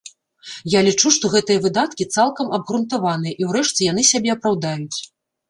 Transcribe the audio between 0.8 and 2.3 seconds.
лічу, што гэтыя выдаткі